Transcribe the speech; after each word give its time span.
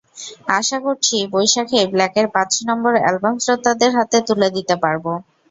আশা 0.57 0.77
করছি, 0.85 1.17
বৈশাখেই 1.33 1.85
ব্ল্যাকের 1.91 2.27
পাঁচ 2.35 2.51
নম্বর 2.67 2.93
অ্যালবাম 2.97 3.35
শ্রোতাদের 3.39 3.91
হাতে 3.97 4.17
তুলে 4.27 4.47
দিতে 4.55 4.75
পারব। 4.83 5.05